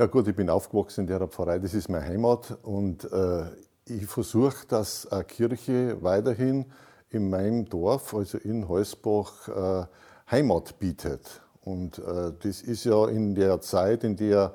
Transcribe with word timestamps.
Ja 0.00 0.06
gut, 0.06 0.28
ich 0.28 0.36
bin 0.36 0.48
aufgewachsen 0.48 1.00
in 1.00 1.06
der 1.08 1.26
Pfarrei, 1.26 1.58
das 1.58 1.74
ist 1.74 1.88
meine 1.88 2.06
Heimat 2.06 2.56
und 2.62 3.02
äh, 3.12 3.46
ich 3.84 4.06
versuche, 4.06 4.64
dass 4.68 5.10
eine 5.10 5.24
Kirche 5.24 6.00
weiterhin 6.00 6.66
in 7.10 7.28
meinem 7.28 7.64
Dorf, 7.64 8.14
also 8.14 8.38
in 8.38 8.68
Heusbach, 8.68 9.48
äh, 9.48 9.86
Heimat 10.30 10.78
bietet. 10.78 11.42
Und 11.62 11.98
äh, 11.98 12.32
das 12.40 12.62
ist 12.62 12.84
ja 12.84 13.08
in 13.08 13.34
der 13.34 13.60
Zeit, 13.60 14.04
in 14.04 14.14
der 14.14 14.54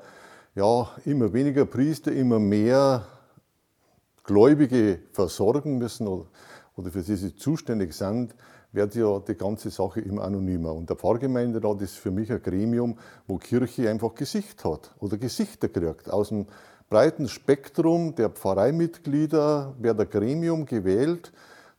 ja, 0.54 0.88
immer 1.04 1.30
weniger 1.34 1.66
Priester, 1.66 2.10
immer 2.10 2.38
mehr 2.38 3.04
Gläubige 4.22 5.00
versorgen 5.12 5.76
müssen 5.76 6.06
oder, 6.76 6.90
für 6.90 7.02
die 7.02 7.16
sie 7.16 7.36
zuständig 7.36 7.94
sind, 7.94 8.34
wird 8.72 8.94
ja 8.96 9.20
die 9.20 9.36
ganze 9.36 9.70
Sache 9.70 10.00
immer 10.00 10.24
anonymer. 10.24 10.74
Und 10.74 10.90
der 10.90 10.96
Pfarrgemeinderat 10.96 11.80
ist 11.82 11.94
für 11.94 12.10
mich 12.10 12.32
ein 12.32 12.42
Gremium, 12.42 12.98
wo 13.26 13.38
Kirche 13.38 13.88
einfach 13.88 14.14
Gesicht 14.14 14.64
hat 14.64 14.94
oder 14.98 15.16
Gesichter 15.16 15.68
kriegt. 15.68 16.10
Aus 16.10 16.30
dem 16.30 16.46
breiten 16.88 17.28
Spektrum 17.28 18.14
der 18.14 18.30
Pfarreimitglieder 18.30 19.74
wird 19.78 20.00
ein 20.00 20.10
Gremium 20.10 20.66
gewählt, 20.66 21.32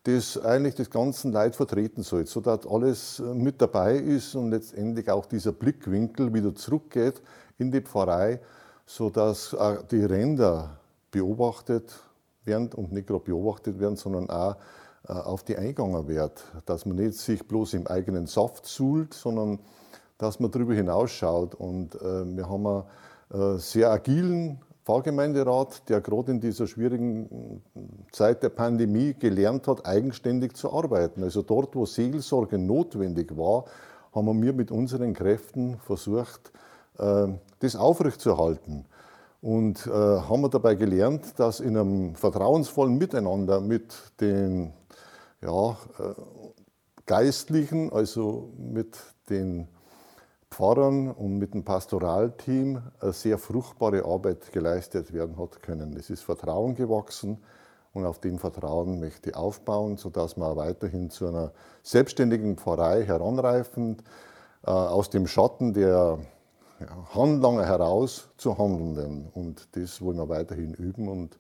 das 0.04 0.38
eigentlich 0.38 0.76
das 0.76 0.90
ganze 0.90 1.30
Leid 1.30 1.56
vertreten 1.56 2.04
soll, 2.04 2.28
sodass 2.28 2.68
alles 2.68 3.22
mit 3.34 3.60
dabei 3.62 3.98
ist 3.98 4.36
und 4.36 4.52
letztendlich 4.52 5.10
auch 5.10 5.26
dieser 5.26 5.52
Blickwinkel 5.52 6.34
wieder 6.34 6.54
zurückgeht 6.54 7.22
in 7.58 7.72
die 7.72 7.82
Pfarrei, 7.82 8.40
sodass 8.86 9.56
die 9.90 10.04
Ränder 10.04 10.80
beobachtet 11.12 11.92
werden 12.46 12.70
und 12.74 12.92
nicht 12.92 13.08
gerade 13.08 13.24
beobachtet 13.24 13.80
werden, 13.80 13.96
sondern 13.96 14.30
auch 14.30 14.56
äh, 15.08 15.14
auf 15.14 15.44
die 15.44 15.56
eingegangen 15.56 16.08
wird. 16.08 16.44
Dass 16.66 16.86
man 16.86 16.98
nicht 16.98 17.18
sich 17.18 17.48
bloß 17.48 17.76
im 17.76 17.88
eigenen 17.88 18.26
Saft 18.26 18.66
suhlt, 18.66 19.14
sondern 19.14 19.60
dass 20.18 20.40
man 20.40 20.50
darüber 20.52 20.74
hinausschaut. 20.74 21.56
Und 21.56 21.96
äh, 21.96 22.26
wir 22.36 22.50
haben 22.50 22.66
einen 22.66 23.56
äh, 23.56 23.60
sehr 23.60 23.92
agilen 23.92 24.62
Pfarrgemeinderat, 24.84 25.90
der 25.90 26.02
gerade 26.02 26.32
in 26.32 26.40
dieser 26.40 26.68
schwierigen 26.68 27.64
Zeit 28.12 28.44
der 28.44 28.50
Pandemie 28.50 29.16
gelernt 29.16 29.68
hat, 29.68 29.86
eigenständig 29.86 30.56
zu 30.56 30.72
arbeiten. 30.72 31.24
Also 31.24 31.42
dort, 31.42 31.76
wo 31.76 31.88
Seelsorge 31.88 32.60
notwendig 32.60 33.36
war, 33.36 33.66
haben 34.14 34.44
wir 34.44 34.54
mit 34.54 34.70
unseren 34.70 35.14
Kräften 35.14 35.80
versucht, 35.80 36.52
das 36.94 37.76
aufrechtzuerhalten. 37.76 38.86
Und 39.46 39.86
haben 39.86 40.50
dabei 40.50 40.74
gelernt, 40.74 41.38
dass 41.38 41.60
in 41.60 41.78
einem 41.78 42.16
vertrauensvollen 42.16 42.98
Miteinander 42.98 43.62
mit 43.62 43.94
den 44.20 44.74
ja, 45.46 45.72
äh, 46.00 46.14
Geistlichen, 47.06 47.94
also 47.94 48.52
mit 48.58 48.98
den 49.30 49.68
Pfarrern 50.50 51.12
und 51.12 51.38
mit 51.38 51.54
dem 51.54 51.64
Pastoralteam 51.64 52.82
eine 53.00 53.14
sehr 53.14 53.38
fruchtbare 53.38 54.06
Arbeit 54.06 54.52
geleistet 54.52 55.14
werden 55.14 55.38
hat 55.38 55.62
können. 55.62 55.96
Es 55.98 56.10
ist 56.10 56.24
Vertrauen 56.24 56.76
gewachsen 56.76 57.44
und 57.94 58.06
auf 58.06 58.20
dem 58.20 58.40
Vertrauen 58.40 59.00
möchte 59.00 59.30
ich 59.30 59.36
aufbauen, 59.36 59.98
sodass 59.98 60.38
wir 60.38 60.56
weiterhin 60.56 61.10
zu 61.10 61.28
einer 61.28 61.52
selbstständigen 61.84 62.58
Pfarrei 62.58 63.04
heranreifend 63.04 64.04
äh, 64.66 64.72
aus 64.72 65.10
dem 65.10 65.28
Schatten 65.28 65.74
der 65.74 66.18
ja, 66.80 67.16
Handlanger 67.16 67.66
heraus 67.66 68.30
zu 68.38 68.58
handeln. 68.58 69.28
Und 69.34 69.68
das 69.76 70.02
wollen 70.02 70.18
wir 70.18 70.30
weiterhin 70.30 70.74
üben 70.74 71.08
und 71.08 71.38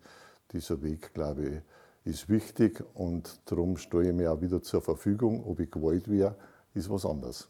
dieser 0.52 0.82
Weg, 0.82 1.14
glaube 1.14 1.48
ich, 1.48 1.62
ist 2.06 2.30
wichtig 2.30 2.84
und 2.94 3.40
darum 3.46 3.78
stehe 3.78 4.10
ich 4.10 4.14
mir 4.14 4.32
auch 4.32 4.42
wieder 4.42 4.62
zur 4.62 4.82
Verfügung. 4.82 5.44
Ob 5.46 5.60
ich 5.60 5.72
gewollt 5.72 6.10
wäre, 6.10 6.36
ist 6.74 6.90
was 6.90 7.06
anderes. 7.06 7.50